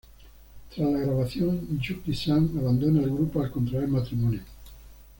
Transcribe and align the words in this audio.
Tras 0.73 0.91
la 0.91 0.97
grabación, 0.97 1.79
Yuki-San 1.79 2.53
abandona 2.57 3.03
el 3.03 3.11
grupo 3.11 3.39
al 3.43 3.51
contraer 3.51 3.87
matrimonio. 3.87 4.41